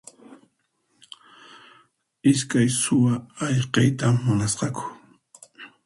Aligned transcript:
Iskay 2.31 2.67
suwa 2.81 3.13
ayqiyta 3.45 4.07
munasqaku. 4.23 4.83